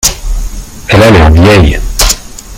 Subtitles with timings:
[0.87, 1.79] Elle a l’air vieille.